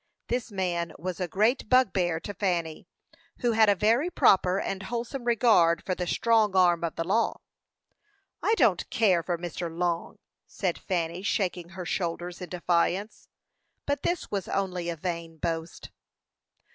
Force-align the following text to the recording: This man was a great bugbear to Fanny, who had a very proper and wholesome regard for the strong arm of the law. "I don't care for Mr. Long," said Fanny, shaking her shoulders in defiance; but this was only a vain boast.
This 0.29 0.51
man 0.51 0.93
was 0.97 1.19
a 1.19 1.27
great 1.27 1.69
bugbear 1.69 2.19
to 2.21 2.33
Fanny, 2.33 2.87
who 3.41 3.51
had 3.51 3.69
a 3.69 3.75
very 3.75 4.09
proper 4.09 4.59
and 4.59 4.81
wholesome 4.81 5.25
regard 5.25 5.85
for 5.85 5.93
the 5.93 6.07
strong 6.07 6.55
arm 6.55 6.83
of 6.83 6.95
the 6.95 7.03
law. 7.03 7.37
"I 8.41 8.55
don't 8.55 8.89
care 8.89 9.21
for 9.21 9.37
Mr. 9.37 9.69
Long," 9.71 10.17
said 10.47 10.79
Fanny, 10.79 11.21
shaking 11.21 11.69
her 11.77 11.85
shoulders 11.85 12.41
in 12.41 12.49
defiance; 12.49 13.27
but 13.85 14.01
this 14.01 14.31
was 14.31 14.47
only 14.47 14.89
a 14.89 14.95
vain 14.95 15.37
boast. 15.37 15.91